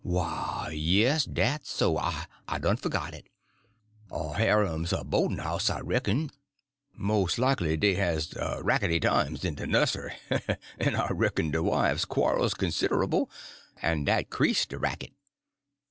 "Why, 0.03 0.73
yes, 0.75 1.25
dat's 1.25 1.69
so; 1.69 1.99
I—I'd 1.99 2.63
done 2.63 2.77
forgot 2.77 3.13
it. 3.13 3.29
A 4.09 4.33
harem's 4.33 4.91
a 4.93 5.03
bo'd'n 5.03 5.37
house, 5.43 5.69
I 5.69 5.79
reck'n. 5.81 6.31
Mos' 6.95 7.37
likely 7.37 7.77
dey 7.77 7.93
has 7.93 8.33
rackety 8.63 8.99
times 8.99 9.45
in 9.45 9.53
de 9.53 9.67
nussery. 9.67 10.13
En 10.79 10.95
I 10.95 11.07
reck'n 11.09 11.51
de 11.51 11.61
wives 11.61 12.05
quarrels 12.05 12.55
considable; 12.55 13.29
en 13.83 14.03
dat 14.05 14.31
'crease 14.31 14.65
de 14.65 14.79
racket. 14.79 15.11